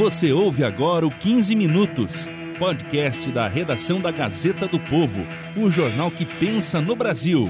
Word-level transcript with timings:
Você 0.00 0.32
ouve 0.32 0.64
agora 0.64 1.06
o 1.06 1.10
15 1.10 1.54
Minutos, 1.54 2.26
podcast 2.58 3.30
da 3.30 3.46
redação 3.46 4.00
da 4.00 4.10
Gazeta 4.10 4.66
do 4.66 4.80
Povo, 4.80 5.26
o 5.54 5.70
jornal 5.70 6.10
que 6.10 6.24
pensa 6.24 6.80
no 6.80 6.96
Brasil. 6.96 7.46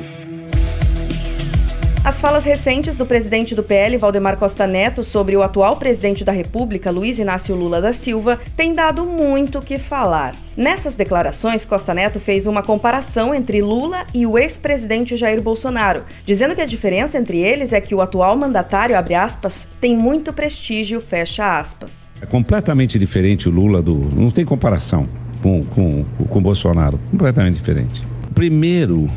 As 2.11 2.19
falas 2.19 2.43
recentes 2.43 2.97
do 2.97 3.07
presidente 3.07 3.55
do 3.55 3.63
PL, 3.63 3.97
Valdemar 3.97 4.37
Costa 4.37 4.67
Neto, 4.67 5.05
sobre 5.05 5.37
o 5.37 5.45
atual 5.45 5.77
presidente 5.77 6.25
da 6.25 6.33
República, 6.33 6.91
Luiz 6.91 7.21
Inácio 7.21 7.55
Lula 7.55 7.81
da 7.81 7.93
Silva, 7.93 8.41
têm 8.57 8.75
dado 8.75 9.05
muito 9.05 9.61
o 9.61 9.63
que 9.63 9.79
falar. 9.79 10.35
Nessas 10.57 10.97
declarações, 10.97 11.65
Costa 11.65 11.95
Neto 11.95 12.19
fez 12.19 12.49
uma 12.49 12.65
comparação 12.65 13.33
entre 13.33 13.63
Lula 13.63 14.05
e 14.13 14.27
o 14.27 14.37
ex-presidente 14.37 15.17
Jair 15.17 15.41
Bolsonaro, 15.41 16.03
dizendo 16.27 16.57
que 16.57 16.61
a 16.61 16.67
diferença 16.67 17.17
entre 17.17 17.39
eles 17.39 17.73
é 17.73 17.81
que 17.81 17.95
o 17.95 18.03
atual 18.03 18.37
mandatário, 18.37 18.99
abre 18.99 19.15
aspas, 19.15 19.69
tem 19.81 19.97
muito 19.97 20.33
prestígio, 20.33 21.01
fecha 21.01 21.61
aspas. 21.61 22.09
É 22.21 22.27
completamente 22.27 22.99
diferente 22.99 23.49
o 23.49 23.53
Lula 23.53 23.81
do. 23.81 23.95
Não 23.95 24.33
tem 24.33 24.45
comparação 24.45 25.07
com, 25.41 25.63
com, 25.63 26.05
com 26.29 26.39
o 26.41 26.43
Bolsonaro. 26.43 26.99
Completamente 27.09 27.55
diferente. 27.55 28.05
Primeiro, 28.35 29.09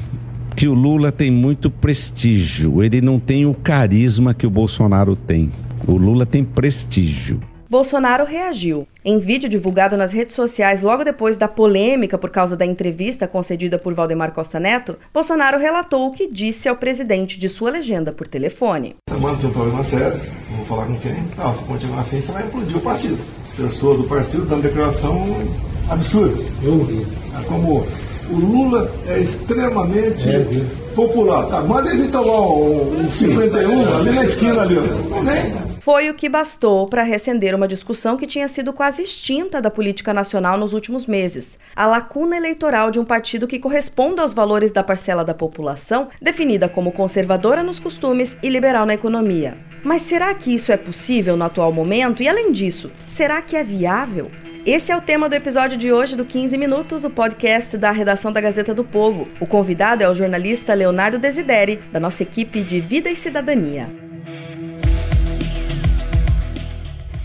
que 0.56 0.68
o 0.68 0.74
Lula 0.74 1.12
tem 1.12 1.32
muito 1.32 1.70
prestígio, 1.70 2.84
ele 2.84 3.02
não 3.02 3.20
tem 3.20 3.46
o 3.46 3.54
carisma 3.54 4.34
que 4.34 4.46
o 4.46 4.50
Bolsonaro 4.50 5.16
tem. 5.16 5.50
O 5.88 5.98
Lula 5.98 6.26
tem 6.26 6.44
prestígio. 6.44 7.40
Bolsonaro 7.70 8.24
reagiu. 8.24 8.88
Em 9.04 9.18
vídeo 9.18 9.50
divulgado 9.50 9.98
nas 9.98 10.12
redes 10.12 10.36
sociais 10.36 10.84
logo 10.84 11.04
depois 11.04 11.38
da 11.38 11.48
polêmica 11.48 12.20
por 12.20 12.30
causa 12.30 12.56
da 12.56 12.64
entrevista 12.64 13.28
concedida 13.28 13.80
por 13.80 13.96
Valdemar 13.96 14.32
Costa 14.32 14.60
Neto, 14.60 14.96
Bolsonaro 15.12 15.58
relatou 15.58 16.06
o 16.08 16.12
que 16.12 16.32
disse 16.32 16.70
ao 16.70 16.76
presidente 16.76 17.40
de 17.40 17.50
sua 17.50 17.72
legenda 17.72 18.12
por 18.12 18.28
telefone. 18.28 18.96
Semana 19.10 19.38
tem 19.40 19.50
um 19.50 19.54
problema 19.54 19.84
sério, 19.84 20.22
não 20.52 20.58
vou 20.58 20.66
falar 20.68 20.86
com 20.86 21.00
quem. 21.00 21.16
Não, 21.36 21.58
se 21.58 21.64
continuar 21.64 22.02
assim, 22.02 22.22
você 22.22 22.32
vai 22.32 22.46
implodir 22.46 22.78
o 22.78 22.82
partido. 22.82 23.18
Pessoa 23.58 23.98
do 23.98 24.04
partido 24.04 24.46
dando 24.46 24.62
declaração 24.62 25.26
absurda. 25.90 26.40
Eu 26.64 26.74
ouvi. 26.74 27.08
É 27.40 27.44
como 27.46 27.88
o 28.30 28.36
Lula 28.36 28.92
é 29.08 29.20
extremamente 29.20 30.30
é, 30.30 30.46
popular. 30.96 31.48
Tá, 31.48 31.62
manda 31.62 31.90
ele 31.92 32.08
tomar 32.08 32.42
um, 32.42 33.00
um 33.00 33.12
51 33.12 33.96
ali 33.96 34.12
na 34.12 34.26
esquina 34.26 34.62
ali. 34.62 34.76
Não. 34.76 35.74
Foi 35.84 36.10
o 36.10 36.14
que 36.14 36.30
bastou 36.30 36.88
para 36.88 37.04
recender 37.04 37.54
uma 37.54 37.68
discussão 37.68 38.16
que 38.16 38.26
tinha 38.26 38.48
sido 38.48 38.72
quase 38.72 39.02
extinta 39.04 39.62
da 39.62 39.70
política 39.70 40.14
nacional 40.14 40.58
nos 40.58 40.72
últimos 40.72 41.06
meses. 41.06 41.60
A 41.76 41.86
lacuna 41.86 42.38
eleitoral 42.38 42.90
de 42.90 43.00
um 43.00 43.04
partido 43.04 43.48
que 43.48 43.60
corresponde 43.60 44.22
aos 44.22 44.32
valores 44.32 44.72
da 44.72 44.82
parcela 44.82 45.26
da 45.26 45.34
população, 45.34 46.08
definida 46.22 46.70
como 46.70 46.94
conservadora 46.94 47.62
nos 47.62 47.82
costumes 47.82 48.38
e 48.42 48.48
liberal 48.48 48.86
na 48.86 48.94
economia. 48.94 49.58
Mas 49.84 50.04
será 50.04 50.34
que 50.34 50.56
isso 50.56 50.72
é 50.72 50.78
possível 50.78 51.36
no 51.36 51.44
atual 51.44 51.74
momento? 51.74 52.24
E 52.24 52.30
além 52.30 52.54
disso, 52.54 52.90
será 53.02 53.42
que 53.42 53.58
é 53.58 53.64
viável? 53.64 54.32
Esse 54.66 54.94
é 54.94 54.96
o 54.96 55.02
tema 55.02 55.28
do 55.28 55.36
episódio 55.36 55.78
de 55.78 55.92
hoje 55.92 56.16
do 56.16 56.24
15 56.24 56.58
Minutos, 56.58 57.04
o 57.04 57.10
podcast 57.10 57.78
da 57.78 57.92
redação 57.92 58.32
da 58.32 58.40
Gazeta 58.40 58.74
do 58.74 58.82
Povo. 58.82 59.28
O 59.38 59.46
convidado 59.46 60.02
é 60.02 60.10
o 60.10 60.16
jornalista 60.16 60.74
Leonardo 60.74 61.20
Desideri, 61.20 61.82
da 61.92 62.00
nossa 62.00 62.24
equipe 62.24 62.64
de 62.64 62.80
Vida 62.80 63.10
e 63.10 63.16
Cidadania. 63.18 63.90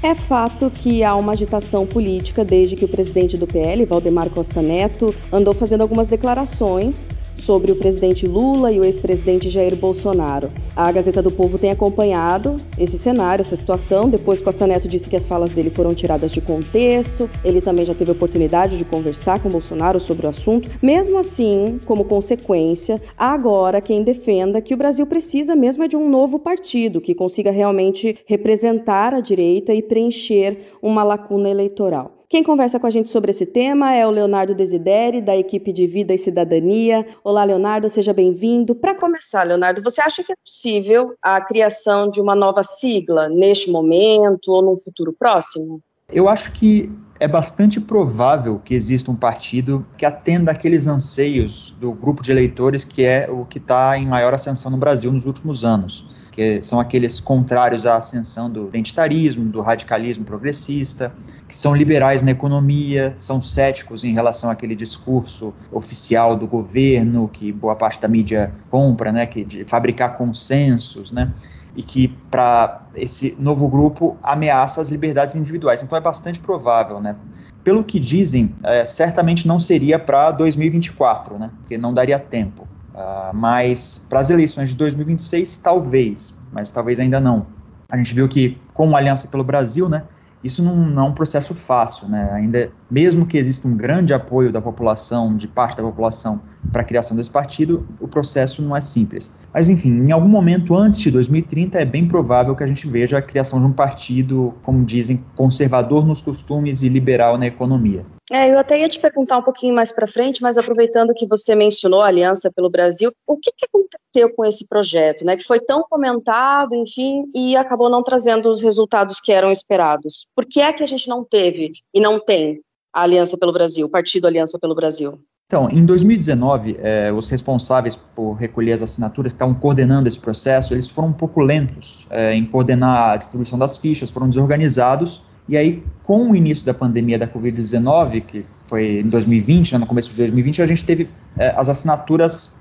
É 0.03 0.17
fato 0.17 0.69
que 0.69 1.05
há 1.05 1.14
uma 1.14 1.30
agitação 1.30 1.86
política 1.86 2.45
desde 2.45 2.75
que 2.75 2.84
o 2.84 2.89
presidente 2.89 3.36
do 3.36 3.47
PL, 3.47 3.84
Valdemar 3.84 4.28
Costa 4.30 4.61
Neto, 4.61 5.14
andou 5.33 5.55
fazendo 5.55 5.83
algumas 5.83 6.08
declarações 6.08 7.06
sobre 7.49 7.73
o 7.73 7.77
presidente 7.77 8.27
Lula 8.27 8.71
e 8.71 8.79
o 8.79 8.85
ex-presidente 8.85 9.49
Jair 9.49 9.75
Bolsonaro. 9.75 10.51
A 10.77 10.93
Gazeta 10.93 11.23
do 11.23 11.31
Povo 11.31 11.57
tem 11.57 11.71
acompanhado 11.71 12.57
esse 12.79 12.99
cenário, 12.99 13.41
essa 13.41 13.57
situação. 13.57 14.11
Depois, 14.11 14.42
Costa 14.42 14.67
Neto 14.67 14.86
disse 14.86 15.09
que 15.09 15.17
as 15.17 15.27
falas 15.27 15.55
dele 15.55 15.70
foram 15.70 15.95
tiradas 15.95 16.31
de 16.31 16.42
contexto. 16.42 17.27
Ele 17.42 17.63
também 17.63 17.87
já 17.87 17.95
teve 17.95 18.11
oportunidade 18.11 18.77
de 18.77 18.85
conversar 18.85 19.42
com 19.42 19.48
Bolsonaro 19.48 19.98
sobre 19.98 20.27
o 20.27 20.29
assunto. 20.29 20.70
Mesmo 20.83 21.17
assim, 21.17 21.81
como 21.87 22.05
consequência, 22.05 23.01
há 23.17 23.33
agora 23.33 23.81
quem 23.81 24.03
defenda 24.03 24.61
que 24.61 24.75
o 24.75 24.77
Brasil 24.77 25.07
precisa 25.07 25.57
mesmo 25.57 25.83
é 25.83 25.89
de 25.89 25.97
um 25.97 26.07
novo 26.07 26.39
partido 26.39 27.01
que 27.01 27.14
consiga 27.14 27.51
realmente 27.51 28.14
representar 28.27 29.14
a 29.14 29.20
direita 29.20 29.73
e 29.73 29.81
preencher 29.81 30.77
uma 30.83 31.03
lacuna 31.03 31.48
eleitoral. 31.48 32.17
Quem 32.30 32.42
conversa 32.44 32.78
com 32.78 32.86
a 32.86 32.90
gente 32.90 33.08
sobre 33.08 33.30
esse 33.30 33.46
tema 33.46 33.94
é 33.94 34.06
o 34.06 34.11
Leonardo 34.11 34.55
Desideri, 34.55 35.22
da 35.22 35.34
equipe 35.34 35.72
de 35.72 35.86
Vida 35.86 36.12
e 36.12 36.18
Cidadania. 36.18 37.06
Olá, 37.24 37.42
Leonardo, 37.42 37.89
seja 37.89 38.12
bem-vindo. 38.12 38.74
Para 38.74 38.94
começar, 38.94 39.44
Leonardo, 39.44 39.83
você 39.83 40.02
acha 40.02 40.22
que 40.22 40.30
é 40.30 40.36
possível 40.36 41.14
a 41.22 41.40
criação 41.40 42.11
de 42.11 42.20
uma 42.20 42.34
nova 42.34 42.62
sigla 42.62 43.30
neste 43.30 43.70
momento 43.70 44.48
ou 44.48 44.62
num 44.62 44.77
futuro 44.77 45.11
próximo? 45.18 45.80
Eu 46.12 46.28
acho 46.28 46.52
que 46.52 46.92
é 47.18 47.27
bastante 47.27 47.80
provável 47.80 48.60
que 48.62 48.74
exista 48.74 49.10
um 49.10 49.16
partido 49.16 49.86
que 49.96 50.05
atenda 50.05 50.52
aqueles 50.52 50.86
anseios 50.86 51.74
do 51.80 51.92
grupo 51.92 52.22
de 52.22 52.30
eleitores 52.30 52.84
que 52.84 53.05
é 53.06 53.27
o 53.30 53.46
que 53.46 53.56
está 53.56 53.98
em 53.98 54.06
maior 54.06 54.34
ascensão 54.34 54.70
no 54.70 54.77
Brasil 54.77 55.10
nos 55.10 55.24
últimos 55.24 55.64
anos 55.64 56.27
que 56.39 56.61
são 56.61 56.79
aqueles 56.79 57.19
contrários 57.19 57.85
à 57.85 57.97
ascensão 57.97 58.49
do 58.49 58.69
identitarismo, 58.69 59.45
do 59.47 59.61
radicalismo 59.61 60.25
progressista, 60.25 61.13
que 61.49 61.59
são 61.59 61.75
liberais 61.75 62.23
na 62.23 62.31
economia, 62.31 63.13
são 63.17 63.43
céticos 63.43 64.05
em 64.05 64.13
relação 64.13 64.49
àquele 64.49 64.77
discurso 64.77 65.53
oficial 65.73 66.37
do 66.37 66.47
governo 66.47 67.27
que 67.27 67.51
boa 67.51 67.75
parte 67.75 68.01
da 68.01 68.07
mídia 68.07 68.55
compra, 68.71 69.11
né, 69.11 69.27
que 69.27 69.45
de 69.45 69.65
fabricar 69.65 70.17
consensos, 70.17 71.11
né, 71.11 71.35
e 71.75 71.83
que 71.83 72.07
para 72.31 72.87
esse 72.95 73.37
novo 73.41 73.67
grupo 73.67 74.17
ameaça 74.23 74.81
as 74.81 74.91
liberdades 74.91 75.35
individuais. 75.35 75.83
Então 75.83 75.99
é 75.99 76.01
bastante 76.01 76.39
provável, 76.39 77.01
né? 77.01 77.17
Pelo 77.65 77.83
que 77.83 77.99
dizem, 77.99 78.55
é, 78.63 78.85
certamente 78.85 79.47
não 79.47 79.59
seria 79.59 79.99
para 79.99 80.31
2024, 80.31 81.37
né? 81.37 81.51
Porque 81.59 81.77
não 81.77 81.93
daria 81.93 82.19
tempo. 82.19 82.67
Uh, 82.98 83.33
mas 83.33 84.05
para 84.11 84.19
as 84.19 84.29
eleições 84.29 84.70
de 84.70 84.75
2026, 84.75 85.59
talvez, 85.59 86.36
mas 86.53 86.73
talvez 86.73 86.98
ainda 86.98 87.20
não. 87.20 87.47
A 87.89 87.97
gente 87.97 88.13
viu 88.13 88.27
que, 88.29 88.61
com 88.75 88.92
a 88.97 88.98
Aliança 88.98 89.29
pelo 89.29 89.45
Brasil, 89.45 89.89
né, 89.89 90.03
isso 90.42 90.64
não, 90.64 90.75
não, 90.75 91.07
é 91.07 91.08
um 91.08 91.13
processo 91.13 91.55
fácil, 91.55 92.08
né? 92.08 92.29
Ainda, 92.33 92.73
mesmo 92.91 93.25
que 93.25 93.39
exista 93.39 93.69
um 93.69 93.77
grande 93.77 94.13
apoio 94.13 94.51
da 94.51 94.61
população, 94.61 95.37
de 95.37 95.47
parte 95.47 95.77
da 95.77 95.83
população, 95.85 96.41
para 96.73 96.83
a 96.83 96.85
criação 96.85 97.17
desse 97.17 97.31
partido, 97.31 97.87
o 98.01 98.08
processo 98.08 98.63
não 98.63 98.77
é 98.77 98.81
simples. 98.81 99.31
Mas, 99.55 99.69
enfim, 99.69 99.91
em 99.91 100.11
algum 100.11 100.29
momento 100.29 100.75
antes 100.77 100.98
de 100.98 101.11
2030, 101.11 101.79
é 101.79 101.85
bem 101.85 102.07
provável 102.07 102.57
que 102.57 102.64
a 102.64 102.67
gente 102.67 102.89
veja 102.89 103.19
a 103.19 103.23
criação 103.23 103.61
de 103.61 103.67
um 103.67 103.73
partido, 103.73 104.55
como 104.64 104.85
dizem, 104.85 105.25
conservador 105.37 106.05
nos 106.05 106.20
costumes 106.20 106.83
e 106.83 106.89
liberal 106.89 107.39
na 107.39 107.47
economia. 107.47 108.05
É, 108.30 108.50
eu 108.52 108.58
até 108.58 108.78
ia 108.78 108.89
te 108.89 109.00
perguntar 109.00 109.39
um 109.39 109.42
pouquinho 109.42 109.74
mais 109.74 109.90
para 109.90 110.06
frente, 110.06 110.42
mas 110.42 110.58
aproveitando 110.58 111.14
que 111.14 111.27
você 111.27 111.55
mencionou 111.55 112.02
a 112.02 112.08
Aliança 112.08 112.52
pelo 112.55 112.68
Brasil, 112.68 113.11
o 113.27 113.36
que, 113.36 113.50
que 113.56 113.66
aconteceu 113.66 114.34
com 114.34 114.44
esse 114.44 114.66
projeto, 114.66 115.24
né? 115.24 115.36
Que 115.36 115.44
foi 115.44 115.61
tão 115.61 115.83
comentado, 115.83 116.74
enfim, 116.74 117.24
e 117.34 117.56
acabou 117.56 117.89
não 117.89 118.02
trazendo 118.02 118.50
os 118.50 118.61
resultados 118.61 119.20
que 119.20 119.33
eram 119.33 119.50
esperados. 119.50 120.27
Por 120.36 120.44
que 120.44 120.61
é 120.61 120.72
que 120.72 120.83
a 120.83 120.86
gente 120.86 121.08
não 121.08 121.24
teve 121.24 121.72
e 121.94 122.00
não 122.00 122.20
tem 122.20 122.61
a 122.92 123.02
Aliança 123.02 123.39
pelo 123.39 123.52
Brasil, 123.52 123.86
o 123.86 123.90
Partido 123.90 124.27
Aliança 124.27 124.58
pelo 124.58 124.74
Brasil? 124.74 125.18
Então, 125.46 125.66
em 125.70 125.83
2019, 125.86 126.77
eh, 126.78 127.10
os 127.10 127.30
responsáveis 127.30 127.96
por 127.96 128.34
recolher 128.34 128.72
as 128.72 128.82
assinaturas 128.82 129.32
que 129.32 129.37
estavam 129.37 129.55
coordenando 129.55 130.06
esse 130.06 130.19
processo, 130.19 130.75
eles 130.75 130.87
foram 130.88 131.08
um 131.08 131.12
pouco 131.12 131.40
lentos 131.40 132.06
eh, 132.10 132.34
em 132.34 132.44
coordenar 132.44 133.12
a 133.12 133.16
distribuição 133.16 133.58
das 133.58 133.78
fichas, 133.78 134.10
foram 134.10 134.28
desorganizados 134.28 135.22
e 135.49 135.56
aí, 135.56 135.82
com 136.03 136.31
o 136.31 136.37
início 136.37 136.67
da 136.67 136.75
pandemia 136.75 137.19
da 137.19 137.26
Covid-19, 137.26 138.23
que 138.23 138.44
foi 138.67 139.00
em 139.00 139.09
2020, 139.09 139.73
né, 139.73 139.79
no 139.79 139.87
começo 139.87 140.11
de 140.11 140.17
2020, 140.17 140.62
a 140.62 140.67
gente 140.67 140.85
teve 140.85 141.09
é, 141.38 141.55
as 141.56 141.69
assinaturas, 141.69 142.61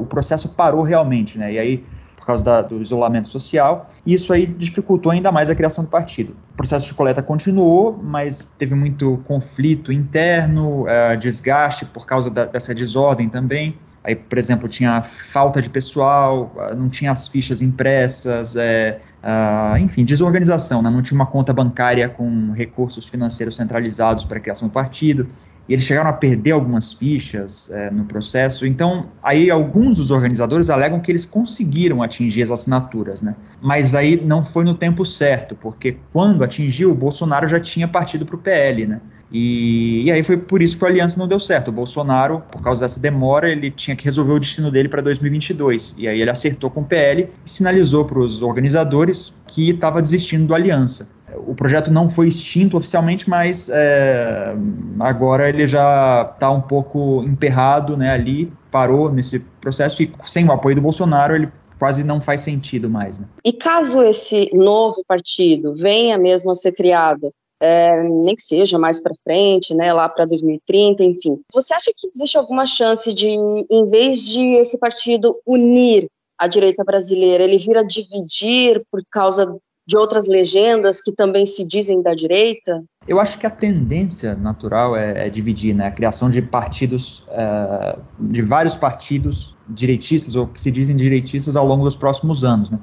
o 0.00 0.04
processo 0.04 0.48
parou 0.50 0.82
realmente, 0.82 1.38
né? 1.38 1.52
E 1.52 1.58
aí, 1.58 1.84
por 2.16 2.26
causa 2.26 2.42
da, 2.42 2.62
do 2.62 2.80
isolamento 2.80 3.28
social, 3.28 3.88
isso 4.06 4.32
aí 4.32 4.46
dificultou 4.46 5.12
ainda 5.12 5.30
mais 5.30 5.48
a 5.48 5.54
criação 5.54 5.84
do 5.84 5.90
partido. 5.90 6.34
O 6.54 6.56
processo 6.56 6.86
de 6.86 6.94
coleta 6.94 7.22
continuou, 7.22 7.98
mas 8.02 8.46
teve 8.58 8.74
muito 8.74 9.22
conflito 9.26 9.92
interno, 9.92 10.88
é, 10.88 11.16
desgaste 11.16 11.84
por 11.84 12.06
causa 12.06 12.30
da, 12.30 12.46
dessa 12.46 12.74
desordem 12.74 13.28
também. 13.28 13.76
Aí, 14.04 14.14
por 14.14 14.36
exemplo, 14.36 14.68
tinha 14.68 15.00
falta 15.02 15.62
de 15.62 15.70
pessoal, 15.70 16.54
não 16.76 16.90
tinha 16.90 17.10
as 17.10 17.26
fichas 17.26 17.62
impressas, 17.62 18.54
é, 18.54 19.00
uh, 19.22 19.78
enfim, 19.78 20.04
desorganização, 20.04 20.82
né? 20.82 20.90
não 20.90 21.00
tinha 21.00 21.18
uma 21.18 21.24
conta 21.24 21.54
bancária 21.54 22.06
com 22.06 22.52
recursos 22.52 23.08
financeiros 23.08 23.56
centralizados 23.56 24.26
para 24.26 24.36
a 24.36 24.40
criação 24.40 24.68
do 24.68 24.72
partido, 24.72 25.26
e 25.66 25.72
eles 25.72 25.86
chegaram 25.86 26.10
a 26.10 26.12
perder 26.12 26.50
algumas 26.50 26.92
fichas 26.92 27.70
é, 27.70 27.90
no 27.90 28.04
processo. 28.04 28.66
Então, 28.66 29.06
aí 29.22 29.50
alguns 29.50 29.96
dos 29.96 30.10
organizadores 30.10 30.68
alegam 30.68 31.00
que 31.00 31.10
eles 31.10 31.24
conseguiram 31.24 32.02
atingir 32.02 32.42
as 32.42 32.50
assinaturas, 32.50 33.22
né? 33.22 33.34
Mas 33.62 33.94
aí 33.94 34.22
não 34.22 34.44
foi 34.44 34.64
no 34.64 34.74
tempo 34.74 35.06
certo, 35.06 35.56
porque 35.56 35.96
quando 36.12 36.44
atingiu, 36.44 36.90
o 36.90 36.94
Bolsonaro 36.94 37.48
já 37.48 37.58
tinha 37.58 37.88
partido 37.88 38.26
para 38.26 38.36
o 38.36 38.38
PL, 38.38 38.86
né? 38.86 39.00
E, 39.34 40.04
e, 40.04 40.12
aí 40.12 40.22
foi 40.22 40.36
por 40.36 40.62
isso 40.62 40.78
que 40.78 40.84
a 40.84 40.88
aliança 40.88 41.18
não 41.18 41.26
deu 41.26 41.40
certo. 41.40 41.68
O 41.68 41.72
Bolsonaro, 41.72 42.40
por 42.52 42.62
causa 42.62 42.82
dessa 42.82 43.00
demora, 43.00 43.50
ele 43.50 43.68
tinha 43.68 43.96
que 43.96 44.04
resolver 44.04 44.32
o 44.32 44.38
destino 44.38 44.70
dele 44.70 44.88
para 44.88 45.02
2022. 45.02 45.96
E 45.98 46.06
aí 46.06 46.20
ele 46.20 46.30
acertou 46.30 46.70
com 46.70 46.82
o 46.82 46.84
PL 46.84 47.28
e 47.44 47.50
sinalizou 47.50 48.04
para 48.04 48.20
os 48.20 48.42
organizadores 48.42 49.34
que 49.48 49.70
estava 49.70 50.00
desistindo 50.00 50.46
da 50.46 50.54
aliança. 50.54 51.08
o 51.48 51.52
projeto 51.52 51.90
não 51.90 52.08
foi 52.08 52.28
extinto 52.28 52.76
oficialmente, 52.76 53.28
mas 53.28 53.68
é, 53.72 54.54
agora 55.00 55.48
ele 55.48 55.66
já 55.66 56.30
está 56.32 56.48
um 56.52 56.60
pouco 56.60 57.24
emperrado 57.24 57.96
né, 57.96 58.10
ali, 58.12 58.52
parou 58.70 59.10
nesse 59.10 59.40
processo 59.60 60.00
e 60.04 60.12
sem 60.24 60.46
o 60.46 60.52
apoio 60.52 60.76
do 60.76 60.82
Bolsonaro 60.82 61.34
ele 61.34 61.48
quase 61.76 62.04
não 62.04 62.20
faz 62.20 62.42
sentido 62.42 62.88
mais. 62.88 63.18
Né? 63.18 63.26
E 63.44 63.52
caso 63.52 64.00
esse 64.00 64.48
novo 64.54 65.02
partido 65.08 65.74
venha 65.74 66.16
mesmo 66.16 66.52
a 66.52 66.54
ser 66.54 66.70
criado, 66.70 67.32
é, 67.64 68.02
nem 68.02 68.34
que 68.34 68.42
seja 68.42 68.78
mais 68.78 69.00
para 69.00 69.14
frente, 69.24 69.74
né, 69.74 69.90
lá 69.90 70.06
para 70.06 70.26
2030, 70.26 71.02
enfim. 71.02 71.40
Você 71.50 71.72
acha 71.72 71.90
que 71.96 72.06
existe 72.14 72.36
alguma 72.36 72.66
chance 72.66 73.10
de, 73.14 73.26
em 73.26 73.88
vez 73.88 74.20
de 74.20 74.56
esse 74.56 74.78
partido 74.78 75.40
unir 75.46 76.06
a 76.38 76.46
direita 76.46 76.84
brasileira, 76.84 77.42
ele 77.42 77.56
vir 77.56 77.78
a 77.78 77.82
dividir 77.82 78.84
por 78.90 79.02
causa 79.10 79.56
de 79.86 79.96
outras 79.96 80.26
legendas 80.26 81.00
que 81.00 81.12
também 81.12 81.46
se 81.46 81.64
dizem 81.64 82.02
da 82.02 82.14
direita? 82.14 82.84
Eu 83.08 83.18
acho 83.18 83.38
que 83.38 83.46
a 83.46 83.50
tendência 83.50 84.34
natural 84.34 84.94
é, 84.94 85.26
é 85.26 85.30
dividir, 85.30 85.74
né? 85.74 85.86
A 85.86 85.90
criação 85.90 86.28
de 86.28 86.42
partidos, 86.42 87.20
uh, 87.28 87.98
de 88.18 88.42
vários 88.42 88.76
partidos 88.76 89.53
direitistas, 89.68 90.34
ou 90.36 90.46
que 90.46 90.60
se 90.60 90.70
dizem 90.70 90.94
direitistas, 90.96 91.56
ao 91.56 91.66
longo 91.66 91.84
dos 91.84 91.96
próximos 91.96 92.44
anos. 92.44 92.70
Né? 92.70 92.78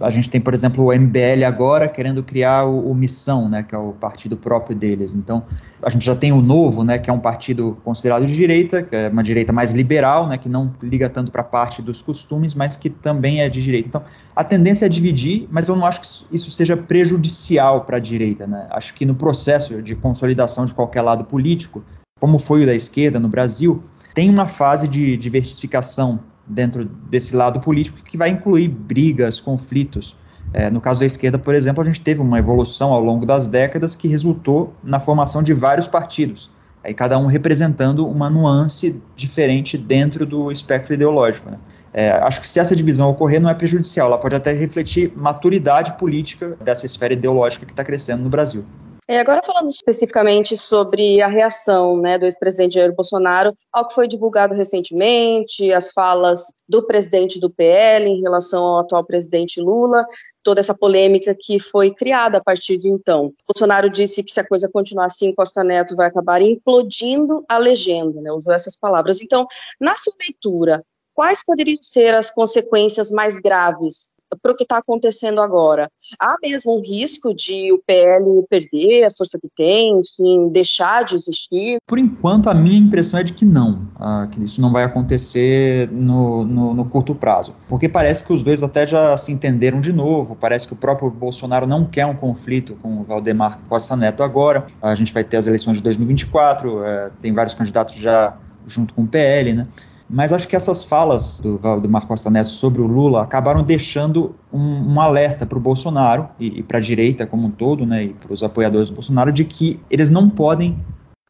A 0.00 0.10
gente 0.10 0.30
tem, 0.30 0.40
por 0.40 0.54
exemplo, 0.54 0.84
o 0.84 0.92
MBL 0.92 1.44
agora 1.46 1.86
querendo 1.88 2.22
criar 2.22 2.64
o, 2.64 2.90
o, 2.90 2.94
Missão, 2.94 3.48
né, 3.48 3.62
que 3.62 3.74
é 3.74 3.78
o 3.78 3.92
partido 3.92 4.36
próprio 4.36 4.76
deles. 4.76 5.14
Então, 5.14 5.44
a 5.82 5.90
gente 5.90 6.04
já 6.04 6.16
tem 6.16 6.32
o 6.32 6.40
Novo, 6.40 6.84
né, 6.84 6.98
que 6.98 7.10
é 7.10 7.12
um 7.12 7.18
partido 7.18 7.76
considerado 7.84 8.26
de 8.26 8.34
direita, 8.34 8.82
que 8.82 8.94
é 8.94 9.08
uma 9.08 9.22
direita 9.22 9.52
mais 9.52 9.72
liberal, 9.72 10.26
né, 10.26 10.38
que 10.38 10.48
não 10.48 10.72
liga 10.82 11.08
tanto 11.08 11.30
para 11.30 11.42
a 11.42 11.44
parte 11.44 11.82
dos 11.82 12.00
costumes, 12.00 12.54
mas 12.54 12.76
que 12.76 12.88
também 12.88 13.40
é 13.40 13.48
de 13.48 13.62
direita. 13.62 13.88
Então, 13.88 14.02
a 14.34 14.44
tendência 14.44 14.86
é 14.86 14.88
dividir, 14.88 15.48
mas 15.50 15.68
eu 15.68 15.76
não 15.76 15.84
acho 15.84 16.00
que 16.00 16.34
isso 16.34 16.50
seja 16.50 16.76
prejudicial 16.76 17.82
para 17.82 17.98
a 17.98 18.00
direita. 18.00 18.46
Né? 18.46 18.66
Acho 18.70 18.94
que 18.94 19.04
no 19.04 19.14
processo 19.14 19.82
de 19.82 19.94
consolidação 19.94 20.64
de 20.64 20.74
qualquer 20.74 21.02
lado 21.02 21.24
político, 21.24 21.82
como 22.22 22.38
foi 22.38 22.62
o 22.62 22.66
da 22.66 22.72
esquerda 22.72 23.18
no 23.18 23.26
Brasil, 23.26 23.82
tem 24.14 24.30
uma 24.30 24.46
fase 24.46 24.86
de 24.86 25.16
diversificação 25.16 26.20
dentro 26.46 26.84
desse 26.84 27.34
lado 27.34 27.58
político 27.58 28.00
que 28.04 28.16
vai 28.16 28.28
incluir 28.28 28.68
brigas, 28.68 29.40
conflitos. 29.40 30.16
É, 30.52 30.70
no 30.70 30.80
caso 30.80 31.00
da 31.00 31.06
esquerda, 31.06 31.36
por 31.36 31.52
exemplo, 31.52 31.82
a 31.82 31.84
gente 31.84 32.00
teve 32.00 32.20
uma 32.20 32.38
evolução 32.38 32.92
ao 32.92 33.02
longo 33.02 33.26
das 33.26 33.48
décadas 33.48 33.96
que 33.96 34.06
resultou 34.06 34.72
na 34.84 35.00
formação 35.00 35.42
de 35.42 35.52
vários 35.52 35.88
partidos, 35.88 36.48
aí 36.84 36.94
cada 36.94 37.18
um 37.18 37.26
representando 37.26 38.06
uma 38.06 38.30
nuance 38.30 39.02
diferente 39.16 39.76
dentro 39.76 40.24
do 40.24 40.52
espectro 40.52 40.94
ideológico. 40.94 41.50
Né? 41.50 41.58
É, 41.92 42.10
acho 42.10 42.40
que 42.40 42.46
se 42.46 42.60
essa 42.60 42.76
divisão 42.76 43.10
ocorrer, 43.10 43.40
não 43.40 43.50
é 43.50 43.54
prejudicial, 43.54 44.06
ela 44.06 44.18
pode 44.18 44.36
até 44.36 44.52
refletir 44.52 45.12
maturidade 45.16 45.98
política 45.98 46.56
dessa 46.62 46.86
esfera 46.86 47.14
ideológica 47.14 47.66
que 47.66 47.72
está 47.72 47.82
crescendo 47.82 48.22
no 48.22 48.30
Brasil. 48.30 48.64
É, 49.08 49.18
agora 49.18 49.42
falando 49.42 49.68
especificamente 49.68 50.56
sobre 50.56 51.20
a 51.20 51.26
reação 51.26 51.96
né, 51.96 52.16
do 52.16 52.24
ex-presidente 52.24 52.74
Jair 52.74 52.94
Bolsonaro 52.94 53.52
ao 53.72 53.86
que 53.86 53.94
foi 53.94 54.06
divulgado 54.06 54.54
recentemente, 54.54 55.72
as 55.72 55.90
falas 55.90 56.52
do 56.68 56.86
presidente 56.86 57.40
do 57.40 57.50
PL 57.50 58.08
em 58.08 58.20
relação 58.20 58.62
ao 58.62 58.78
atual 58.78 59.04
presidente 59.04 59.60
Lula, 59.60 60.06
toda 60.40 60.60
essa 60.60 60.72
polêmica 60.72 61.36
que 61.38 61.58
foi 61.58 61.92
criada 61.92 62.38
a 62.38 62.42
partir 62.42 62.78
de 62.78 62.88
então. 62.88 63.32
Bolsonaro 63.44 63.90
disse 63.90 64.22
que 64.22 64.30
se 64.30 64.38
a 64.38 64.46
coisa 64.46 64.70
continuar 64.72 65.06
assim, 65.06 65.34
Costa 65.34 65.64
Neto 65.64 65.96
vai 65.96 66.06
acabar 66.06 66.40
implodindo 66.40 67.44
a 67.48 67.58
legenda, 67.58 68.20
né, 68.20 68.30
usou 68.30 68.52
essas 68.52 68.76
palavras. 68.76 69.20
Então, 69.20 69.48
na 69.80 69.96
sua 69.96 70.14
leitura, 70.20 70.84
quais 71.12 71.44
poderiam 71.44 71.78
ser 71.80 72.14
as 72.14 72.30
consequências 72.30 73.10
mais 73.10 73.40
graves 73.40 74.12
para 74.40 74.52
o 74.52 74.56
que 74.56 74.62
está 74.62 74.78
acontecendo 74.78 75.40
agora. 75.40 75.90
Há 76.18 76.36
mesmo 76.42 76.76
um 76.76 76.80
risco 76.80 77.34
de 77.34 77.72
o 77.72 77.78
PL 77.86 78.24
perder 78.48 79.04
a 79.04 79.10
força 79.10 79.38
que 79.38 79.48
tem, 79.56 79.98
enfim, 79.98 80.48
deixar 80.48 81.04
de 81.04 81.14
existir? 81.14 81.78
Por 81.86 81.98
enquanto, 81.98 82.48
a 82.48 82.54
minha 82.54 82.78
impressão 82.78 83.20
é 83.20 83.22
de 83.22 83.32
que 83.32 83.44
não, 83.44 83.88
ah, 83.96 84.28
que 84.30 84.42
isso 84.42 84.60
não 84.60 84.72
vai 84.72 84.84
acontecer 84.84 85.90
no, 85.90 86.44
no, 86.44 86.74
no, 86.74 86.84
curto 86.84 87.14
prazo. 87.14 87.54
Porque 87.68 87.88
parece 87.88 88.24
que 88.24 88.32
os 88.32 88.44
dois 88.44 88.62
até 88.62 88.86
já 88.86 89.16
se 89.16 89.32
entenderam 89.32 89.80
de 89.80 89.92
novo, 89.92 90.36
parece 90.36 90.66
que 90.66 90.72
o 90.72 90.76
próprio 90.76 91.10
Bolsonaro 91.10 91.66
não 91.66 91.84
quer 91.84 92.06
um 92.06 92.14
conflito 92.14 92.76
com 92.82 93.00
o 93.00 93.04
Valdemar 93.04 93.60
Costa 93.68 93.96
Neto 93.96 94.22
agora. 94.22 94.66
A 94.80 94.94
gente 94.94 95.12
vai 95.12 95.24
ter 95.24 95.36
as 95.36 95.46
eleições 95.46 95.78
de 95.78 95.82
2024, 95.82 96.84
é, 96.84 97.10
tem 97.20 97.32
vários 97.32 97.54
candidatos 97.54 97.96
já 97.96 98.36
junto 98.66 98.94
com 98.94 99.02
o 99.02 99.08
PL, 99.08 99.52
né? 99.52 99.66
Mas 100.12 100.30
acho 100.30 100.46
que 100.46 100.54
essas 100.54 100.84
falas 100.84 101.40
do 101.40 101.56
Valdemar 101.56 102.06
Costa 102.06 102.28
Neto 102.28 102.50
sobre 102.50 102.82
o 102.82 102.86
Lula 102.86 103.22
acabaram 103.22 103.62
deixando 103.62 104.34
um, 104.52 104.92
um 104.92 105.00
alerta 105.00 105.46
para 105.46 105.56
o 105.56 105.60
Bolsonaro 105.60 106.28
e, 106.38 106.58
e 106.58 106.62
para 106.62 106.76
a 106.76 106.80
direita 106.82 107.26
como 107.26 107.46
um 107.46 107.50
todo, 107.50 107.86
né, 107.86 108.04
e 108.04 108.08
para 108.10 108.30
os 108.30 108.42
apoiadores 108.42 108.90
do 108.90 108.94
Bolsonaro, 108.94 109.32
de 109.32 109.42
que 109.42 109.80
eles 109.90 110.10
não 110.10 110.28
podem 110.28 110.78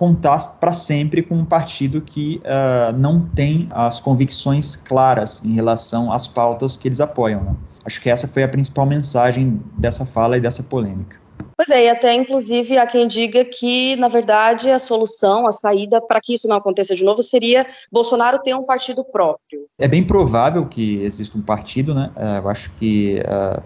contar 0.00 0.37
para 0.58 0.73
sempre 0.73 1.23
com 1.23 1.37
um 1.37 1.44
partido 1.44 2.00
que 2.00 2.43
uh, 2.44 2.99
não 2.99 3.20
tem 3.20 3.69
as 3.70 4.00
convicções 4.00 4.75
claras 4.75 5.40
em 5.44 5.52
relação 5.55 6.12
às 6.12 6.26
pautas 6.26 6.76
que 6.76 6.88
eles 6.88 7.00
apoiam. 7.00 7.40
Né? 7.40 7.55
Acho 7.84 8.00
que 8.00 8.11
essa 8.11 8.26
foi 8.26 8.43
a 8.43 8.49
principal 8.49 8.84
mensagem 8.84 9.61
dessa 9.79 10.05
fala 10.05 10.37
e 10.37 10.40
dessa 10.40 10.61
polêmica. 10.61 11.21
Pois 11.64 11.79
é, 11.79 11.85
e 11.85 11.91
até 11.91 12.12
inclusive 12.12 12.76
há 12.76 12.85
quem 12.85 13.06
diga 13.06 13.44
que, 13.44 13.94
na 13.94 14.09
verdade, 14.09 14.69
a 14.69 14.81
solução, 14.81 15.47
a 15.47 15.53
saída 15.53 16.00
para 16.00 16.20
que 16.20 16.35
isso 16.35 16.49
não 16.49 16.56
aconteça 16.56 16.93
de 16.93 17.05
novo 17.05 17.23
seria 17.23 17.64
Bolsonaro 17.91 18.41
ter 18.41 18.53
um 18.53 18.67
partido 18.67 19.05
próprio. 19.05 19.67
É 19.79 19.87
bem 19.87 20.03
provável 20.03 20.67
que 20.67 21.00
exista 21.03 21.38
um 21.38 21.41
partido, 21.41 21.94
né? 21.94 22.11
É, 22.17 22.38
eu 22.38 22.49
acho 22.49 22.73
que 22.73 23.20
uh, 23.20 23.62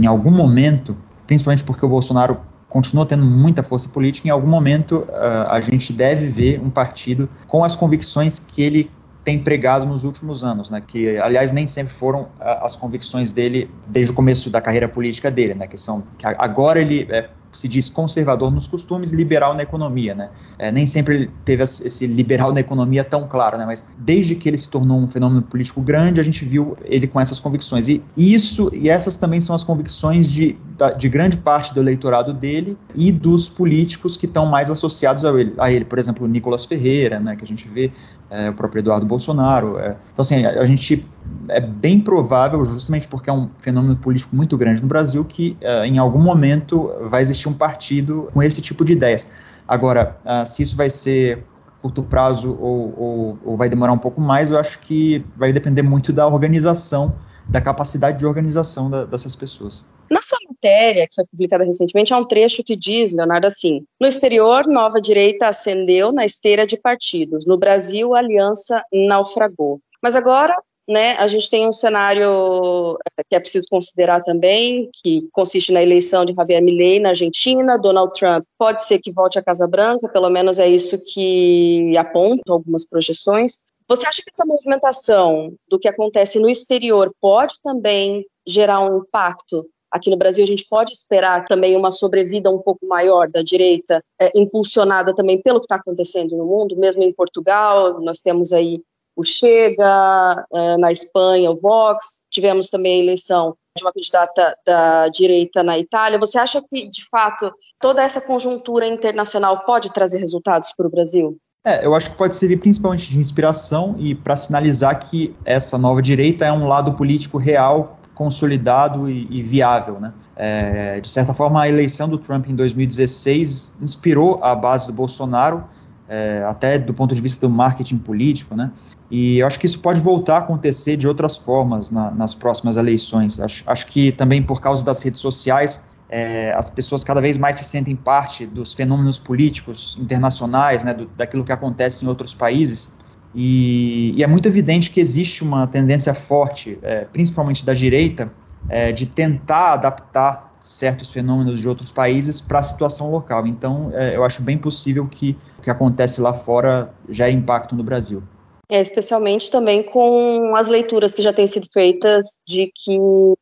em 0.00 0.06
algum 0.06 0.30
momento, 0.30 0.96
principalmente 1.26 1.62
porque 1.62 1.84
o 1.84 1.88
Bolsonaro 1.90 2.40
continua 2.70 3.04
tendo 3.04 3.26
muita 3.26 3.62
força 3.62 3.86
política, 3.90 4.26
em 4.26 4.30
algum 4.30 4.48
momento 4.48 5.00
uh, 5.00 5.46
a 5.50 5.60
gente 5.60 5.92
deve 5.92 6.26
ver 6.26 6.58
um 6.58 6.70
partido 6.70 7.28
com 7.46 7.62
as 7.62 7.76
convicções 7.76 8.38
que 8.38 8.62
ele 8.62 8.90
tem 9.24 9.38
pregado 9.38 9.84
nos 9.84 10.04
últimos 10.04 10.42
anos, 10.42 10.70
né? 10.70 10.82
Que, 10.86 11.18
aliás, 11.18 11.52
nem 11.52 11.66
sempre 11.66 11.92
foram 11.92 12.28
as 12.38 12.74
convicções 12.76 13.32
dele 13.32 13.70
desde 13.86 14.12
o 14.12 14.14
começo 14.14 14.50
da 14.50 14.60
carreira 14.60 14.88
política 14.88 15.30
dele, 15.30 15.54
né? 15.54 15.66
Que 15.66 15.76
são 15.76 16.02
que 16.18 16.26
agora 16.26 16.80
ele 16.80 17.06
é 17.10 17.28
se 17.52 17.68
diz 17.68 17.88
conservador 17.88 18.50
nos 18.50 18.66
costumes, 18.66 19.10
liberal 19.10 19.54
na 19.54 19.62
economia, 19.62 20.14
né? 20.14 20.28
É, 20.58 20.70
nem 20.70 20.86
sempre 20.86 21.14
ele 21.14 21.30
teve 21.44 21.62
esse 21.62 22.06
liberal 22.06 22.52
na 22.52 22.60
economia 22.60 23.02
tão 23.02 23.26
claro, 23.26 23.58
né? 23.58 23.66
Mas 23.66 23.84
desde 23.98 24.34
que 24.34 24.48
ele 24.48 24.58
se 24.58 24.68
tornou 24.68 24.98
um 24.98 25.08
fenômeno 25.08 25.42
político 25.42 25.80
grande, 25.80 26.20
a 26.20 26.22
gente 26.22 26.44
viu 26.44 26.76
ele 26.84 27.06
com 27.06 27.20
essas 27.20 27.40
convicções. 27.40 27.88
E 27.88 28.02
isso 28.16 28.70
e 28.72 28.88
essas 28.88 29.16
também 29.16 29.40
são 29.40 29.54
as 29.54 29.64
convicções 29.64 30.28
de, 30.28 30.56
de 30.96 31.08
grande 31.08 31.36
parte 31.36 31.74
do 31.74 31.80
eleitorado 31.80 32.32
dele 32.32 32.76
e 32.94 33.10
dos 33.10 33.48
políticos 33.48 34.16
que 34.16 34.26
estão 34.26 34.46
mais 34.46 34.70
associados 34.70 35.24
a 35.24 35.30
ele. 35.38 35.54
A 35.58 35.70
ele, 35.70 35.84
por 35.84 35.98
exemplo, 35.98 36.24
o 36.24 36.28
Nicolas 36.28 36.64
Ferreira, 36.64 37.18
né? 37.18 37.34
Que 37.36 37.44
a 37.44 37.48
gente 37.48 37.66
vê 37.66 37.90
é, 38.30 38.50
o 38.50 38.54
próprio 38.54 38.80
Eduardo 38.80 39.04
Bolsonaro. 39.06 39.78
É. 39.78 39.96
Então, 40.12 40.22
assim, 40.22 40.44
a, 40.44 40.60
a 40.60 40.66
gente 40.66 41.04
é 41.48 41.60
bem 41.60 42.00
provável, 42.00 42.64
justamente 42.64 43.08
porque 43.08 43.28
é 43.28 43.32
um 43.32 43.50
fenômeno 43.58 43.96
político 43.96 44.34
muito 44.34 44.56
grande 44.56 44.80
no 44.80 44.88
Brasil, 44.88 45.24
que 45.24 45.56
uh, 45.62 45.84
em 45.84 45.98
algum 45.98 46.20
momento 46.20 46.90
vai 47.08 47.22
existir 47.22 47.48
um 47.48 47.54
partido 47.54 48.30
com 48.32 48.42
esse 48.42 48.60
tipo 48.60 48.84
de 48.84 48.92
ideias. 48.92 49.26
Agora, 49.66 50.16
uh, 50.24 50.46
se 50.46 50.62
isso 50.62 50.76
vai 50.76 50.90
ser 50.90 51.44
curto 51.82 52.02
prazo 52.02 52.56
ou, 52.60 52.94
ou, 52.96 53.38
ou, 53.44 53.56
vai 53.56 53.68
demorar 53.68 53.92
um 53.92 53.98
pouco 53.98 54.20
mais, 54.20 54.50
eu 54.50 54.58
acho 54.58 54.78
que 54.80 55.24
vai 55.36 55.52
depender 55.52 55.82
muito 55.82 56.12
da 56.12 56.26
organização, 56.26 57.14
da 57.48 57.60
capacidade 57.60 58.18
de 58.18 58.26
organização 58.26 58.90
da, 58.90 59.04
dessas 59.04 59.34
pessoas. 59.34 59.84
Na 60.10 60.20
sua 60.20 60.38
matéria, 60.48 61.06
que 61.06 61.14
foi 61.14 61.24
publicada 61.24 61.64
recentemente, 61.64 62.12
há 62.12 62.18
um 62.18 62.24
trecho 62.24 62.64
que 62.64 62.76
diz, 62.76 63.14
Leonardo, 63.14 63.46
assim: 63.46 63.84
no 64.00 64.06
exterior, 64.06 64.66
nova 64.66 65.00
direita 65.00 65.48
ascendeu 65.48 66.12
na 66.12 66.24
esteira 66.24 66.66
de 66.66 66.76
partidos. 66.76 67.46
No 67.46 67.56
Brasil, 67.56 68.14
a 68.14 68.18
aliança 68.18 68.82
naufragou. 68.92 69.80
Mas 70.02 70.16
agora 70.16 70.56
né, 70.90 71.12
a 71.18 71.26
gente 71.28 71.48
tem 71.48 71.68
um 71.68 71.72
cenário 71.72 72.98
eh, 73.16 73.22
que 73.28 73.36
é 73.36 73.40
preciso 73.40 73.66
considerar 73.70 74.22
também, 74.22 74.90
que 74.92 75.28
consiste 75.32 75.72
na 75.72 75.80
eleição 75.80 76.24
de 76.24 76.34
Javier 76.34 76.60
Milei 76.60 76.98
na 76.98 77.10
Argentina, 77.10 77.78
Donald 77.78 78.12
Trump 78.18 78.44
pode 78.58 78.84
ser 78.84 78.98
que 78.98 79.12
volte 79.12 79.38
à 79.38 79.42
Casa 79.42 79.68
Branca, 79.68 80.08
pelo 80.08 80.28
menos 80.28 80.58
é 80.58 80.68
isso 80.68 80.98
que 81.12 81.96
apontam 81.96 82.54
algumas 82.54 82.84
projeções. 82.84 83.58
Você 83.88 84.06
acha 84.06 84.20
que 84.20 84.30
essa 84.32 84.44
movimentação 84.44 85.54
do 85.68 85.78
que 85.78 85.88
acontece 85.88 86.40
no 86.40 86.50
exterior 86.50 87.14
pode 87.20 87.54
também 87.62 88.26
gerar 88.44 88.80
um 88.80 88.98
impacto 88.98 89.64
aqui 89.92 90.10
no 90.10 90.16
Brasil? 90.16 90.42
A 90.42 90.46
gente 90.46 90.66
pode 90.68 90.90
esperar 90.90 91.46
também 91.46 91.76
uma 91.76 91.92
sobrevida 91.92 92.50
um 92.50 92.58
pouco 92.58 92.84
maior 92.84 93.28
da 93.28 93.42
direita, 93.42 94.02
é, 94.20 94.30
impulsionada 94.34 95.14
também 95.14 95.40
pelo 95.40 95.60
que 95.60 95.66
está 95.66 95.76
acontecendo 95.76 96.36
no 96.36 96.46
mundo, 96.46 96.76
mesmo 96.76 97.02
em 97.04 97.12
Portugal, 97.12 98.00
nós 98.00 98.20
temos 98.20 98.52
aí 98.52 98.82
o 99.20 99.24
Chega, 99.24 100.46
eh, 100.52 100.76
na 100.78 100.90
Espanha, 100.90 101.50
o 101.50 101.60
Vox, 101.60 102.26
tivemos 102.30 102.68
também 102.68 103.00
a 103.00 103.04
eleição 103.04 103.54
de 103.76 103.84
uma 103.84 103.92
candidata 103.92 104.56
da 104.66 105.08
direita 105.08 105.62
na 105.62 105.78
Itália. 105.78 106.18
Você 106.18 106.38
acha 106.38 106.60
que, 106.62 106.88
de 106.88 107.06
fato, 107.08 107.52
toda 107.78 108.02
essa 108.02 108.20
conjuntura 108.20 108.86
internacional 108.86 109.60
pode 109.64 109.92
trazer 109.92 110.18
resultados 110.18 110.72
para 110.76 110.86
o 110.86 110.90
Brasil? 110.90 111.36
É, 111.64 111.84
eu 111.84 111.94
acho 111.94 112.10
que 112.10 112.16
pode 112.16 112.34
servir 112.34 112.56
principalmente 112.56 113.10
de 113.10 113.18
inspiração 113.18 113.94
e 113.98 114.14
para 114.14 114.34
sinalizar 114.34 114.98
que 114.98 115.36
essa 115.44 115.76
nova 115.76 116.00
direita 116.00 116.46
é 116.46 116.52
um 116.52 116.66
lado 116.66 116.94
político 116.94 117.36
real 117.36 117.98
consolidado 118.14 119.08
e, 119.08 119.26
e 119.30 119.42
viável. 119.42 120.00
Né? 120.00 120.12
É, 120.36 121.00
de 121.00 121.08
certa 121.08 121.34
forma, 121.34 121.62
a 121.62 121.68
eleição 121.68 122.08
do 122.08 122.16
Trump 122.16 122.48
em 122.48 122.54
2016 122.54 123.76
inspirou 123.82 124.42
a 124.42 124.54
base 124.54 124.86
do 124.86 124.92
Bolsonaro, 124.92 125.64
é, 126.10 126.42
até 126.44 126.76
do 126.76 126.92
ponto 126.92 127.14
de 127.14 127.20
vista 127.20 127.46
do 127.46 127.54
marketing 127.54 127.98
político, 127.98 128.56
né? 128.56 128.72
E 129.08 129.38
eu 129.38 129.46
acho 129.46 129.60
que 129.60 129.66
isso 129.66 129.78
pode 129.78 130.00
voltar 130.00 130.34
a 130.34 130.38
acontecer 130.38 130.96
de 130.96 131.06
outras 131.06 131.36
formas 131.36 131.88
na, 131.88 132.10
nas 132.10 132.34
próximas 132.34 132.76
eleições. 132.76 133.38
Acho, 133.38 133.62
acho 133.64 133.86
que 133.86 134.10
também 134.10 134.42
por 134.42 134.60
causa 134.60 134.84
das 134.84 135.00
redes 135.02 135.20
sociais, 135.20 135.84
é, 136.08 136.52
as 136.52 136.68
pessoas 136.68 137.04
cada 137.04 137.20
vez 137.20 137.38
mais 137.38 137.56
se 137.56 137.64
sentem 137.64 137.94
parte 137.94 138.44
dos 138.44 138.74
fenômenos 138.74 139.18
políticos 139.18 139.96
internacionais, 140.00 140.82
né, 140.82 140.92
do, 140.92 141.06
daquilo 141.16 141.44
que 141.44 141.52
acontece 141.52 142.04
em 142.04 142.08
outros 142.08 142.34
países. 142.34 142.92
E, 143.32 144.12
e, 144.16 144.24
é 144.24 144.26
muito 144.26 144.48
evidente 144.48 144.90
que 144.90 145.00
existe 145.00 145.44
uma 145.44 145.68
tendência 145.68 146.12
forte, 146.12 146.76
é, 146.82 147.04
principalmente 147.04 147.64
da 147.64 147.72
direita, 147.72 148.32
é, 148.68 148.90
de 148.90 149.06
tentar 149.06 149.74
adaptar 149.74 150.49
certos 150.60 151.12
fenômenos 151.12 151.58
de 151.58 151.68
outros 151.68 151.92
países 151.92 152.40
para 152.40 152.58
a 152.58 152.62
situação 152.62 153.10
local. 153.10 153.46
Então, 153.46 153.90
é, 153.94 154.14
eu 154.14 154.24
acho 154.24 154.42
bem 154.42 154.58
possível 154.58 155.06
que 155.06 155.36
o 155.58 155.62
que 155.62 155.70
acontece 155.70 156.20
lá 156.20 156.34
fora 156.34 156.92
gere 157.08 157.32
impacto 157.32 157.74
no 157.74 157.82
Brasil. 157.82 158.22
É, 158.70 158.80
especialmente 158.80 159.50
também 159.50 159.82
com 159.82 160.54
as 160.54 160.68
leituras 160.68 161.12
que 161.14 161.22
já 161.22 161.32
têm 161.32 161.46
sido 161.46 161.66
feitas 161.72 162.40
de 162.46 162.70
que 162.74 162.98
o 163.00 163.36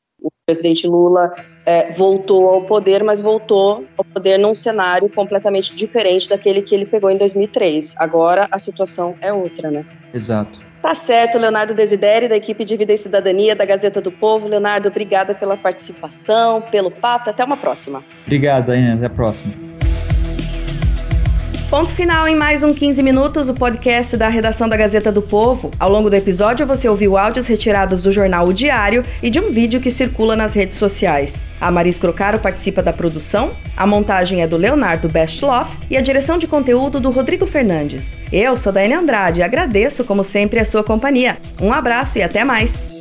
presidente 0.47 0.87
Lula 0.87 1.31
é, 1.67 1.93
voltou 1.93 2.49
ao 2.49 2.65
poder, 2.65 3.05
mas 3.05 3.21
voltou 3.21 3.85
ao 3.97 4.05
poder 4.15 4.39
num 4.39 4.55
cenário 4.55 5.11
completamente 5.15 5.77
diferente 5.77 6.29
daquele 6.29 6.63
que 6.63 6.75
ele 6.75 6.87
pegou 6.87 7.11
em 7.11 7.19
2003. 7.19 7.95
Agora 7.99 8.49
a 8.51 8.59
situação 8.59 9.15
é 9.21 9.33
outra, 9.33 9.71
né? 9.71 9.83
Exato. 10.15 10.68
Tá 10.80 10.94
certo, 10.94 11.38
Leonardo 11.38 11.75
Desideri, 11.75 12.28
da 12.28 12.37
equipe 12.37 12.64
de 12.64 12.76
Vida 12.76 12.92
e 12.92 12.99
Cidadania 12.99 13.56
da 13.56 13.64
Gazeta 13.64 14.00
do 14.00 14.12
Povo. 14.12 14.47
Leonardo, 14.47 14.88
obrigada 14.88 15.35
pela 15.35 15.56
participação, 15.56 16.62
pelo 16.62 16.90
papo. 16.90 17.30
Até 17.30 17.44
uma 17.44 17.56
próxima. 17.56 18.04
Obrigado, 18.23 18.70
Aine. 18.70 18.92
Até 18.92 19.06
a 19.06 19.11
próxima. 19.11 19.52
Ponto 21.71 21.91
final 21.91 22.27
em 22.27 22.35
mais 22.35 22.63
um 22.63 22.73
15 22.73 23.03
minutos, 23.03 23.51
o 23.51 23.55
podcast 23.55 24.17
da 24.17 24.27
redação 24.29 24.71
da 24.71 24.77
Gazeta 24.77 25.13
do 25.13 25.21
Povo. 25.21 25.71
Ao 25.79 25.91
longo 25.91 26.09
do 26.09 26.17
episódio, 26.17 26.67
você 26.67 26.89
ouviu 26.89 27.19
áudios 27.19 27.47
retirados 27.47 28.03
do 28.03 28.11
jornal 28.11 28.49
O 28.49 28.55
Diário 28.55 29.05
e 29.23 29.29
de 29.29 29.39
um 29.39 29.53
vídeo 29.53 29.79
que 29.79 29.91
circula 29.91 30.35
nas 30.35 30.55
redes 30.55 30.79
sociais. 30.79 31.43
A 31.61 31.71
Maris 31.71 31.99
Crocaro 31.99 32.41
participa 32.41 32.83
da 32.83 32.91
produção, 32.91 33.51
a 33.77 33.87
montagem 33.87 34.41
é 34.41 34.47
do 34.47 34.57
Leonardo 34.57 35.11
Bestloff 35.11 35.77
e 35.91 35.97
a 35.99 36.01
direção 36.01 36.39
de 36.39 36.47
conteúdo 36.47 36.99
do 36.99 37.11
Rodrigo 37.11 37.47
Fernandes. 37.47 38.17
Eu 38.33 38.57
sou 38.57 38.73
Daiane 38.73 38.95
Andrade 38.95 39.41
e 39.41 39.43
agradeço, 39.43 40.05
como 40.05 40.25
sempre, 40.25 40.61
a 40.61 40.65
sua 40.65 40.83
companhia. 40.83 41.37
Um 41.61 41.71
abraço 41.71 42.17
e 42.17 42.23
até 42.23 42.45
mais! 42.45 42.98